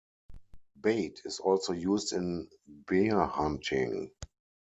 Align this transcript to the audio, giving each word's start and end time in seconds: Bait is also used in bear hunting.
Bait 0.81 1.21
is 1.25 1.37
also 1.39 1.73
used 1.73 2.13
in 2.13 2.49
bear 2.67 3.23
hunting. 3.23 4.09